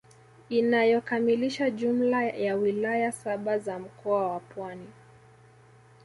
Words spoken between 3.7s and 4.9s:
mkoa wa Pwani